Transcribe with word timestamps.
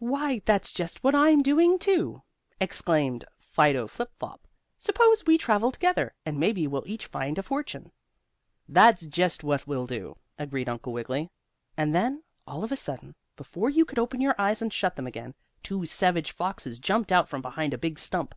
"Why, 0.00 0.42
that's 0.44 0.72
just 0.72 1.04
what 1.04 1.14
I'm 1.14 1.40
doing, 1.40 1.78
too," 1.78 2.22
exclaimed 2.60 3.24
Fido 3.38 3.86
Flip 3.86 4.10
Flop. 4.16 4.48
"Suppose 4.76 5.24
we 5.24 5.38
travel 5.38 5.70
together? 5.70 6.16
and 6.26 6.36
maybe 6.40 6.66
we'll 6.66 6.82
each 6.84 7.06
find 7.06 7.38
a 7.38 7.44
fortune." 7.44 7.92
"That's 8.68 9.06
just 9.06 9.44
what 9.44 9.68
we'll 9.68 9.86
do," 9.86 10.16
agreed 10.36 10.68
Uncle 10.68 10.92
Wiggily. 10.92 11.30
And 11.76 11.94
then, 11.94 12.24
all 12.44 12.64
of 12.64 12.72
a 12.72 12.76
sudden, 12.76 13.14
before 13.36 13.70
you 13.70 13.84
could 13.84 14.00
open 14.00 14.20
your 14.20 14.34
eyes 14.36 14.60
and 14.60 14.72
shut 14.72 14.96
them 14.96 15.06
again, 15.06 15.32
two 15.62 15.86
savage 15.86 16.32
foxes 16.32 16.80
jumped 16.80 17.12
out 17.12 17.28
from 17.28 17.40
behind 17.40 17.72
a 17.72 17.78
big 17.78 18.00
stump. 18.00 18.34